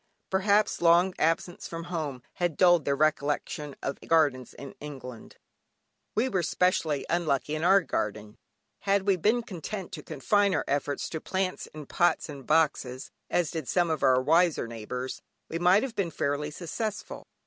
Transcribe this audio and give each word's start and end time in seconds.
Perhaps 0.31 0.81
long 0.81 1.13
absence 1.19 1.67
from 1.67 1.83
home 1.83 2.23
had 2.33 2.57
dulled 2.57 2.85
their 2.85 2.95
recollection 2.95 3.75
of 3.83 4.01
gardens 4.07 4.55
in 4.55 4.73
England. 4.79 5.35
We 6.15 6.27
were 6.27 6.41
specially 6.41 7.05
unlucky 7.07 7.53
in 7.53 7.63
our 7.63 7.81
garden. 7.81 8.39
Had 8.79 9.03
we 9.03 9.15
been 9.15 9.43
content 9.43 9.91
to 9.91 10.01
confine 10.01 10.55
our 10.55 10.65
efforts 10.67 11.07
to 11.09 11.21
plants 11.21 11.67
in 11.67 11.85
pots 11.85 12.29
and 12.29 12.47
boxes 12.47 13.11
(as 13.29 13.51
did 13.51 13.67
some 13.67 13.91
of 13.91 14.01
our 14.01 14.19
wiser 14.23 14.65
neighbours) 14.67 15.21
we 15.49 15.59
might 15.59 15.83
have 15.83 15.93
been 15.95 16.09
fairly 16.09 16.49
successful. 16.49 17.27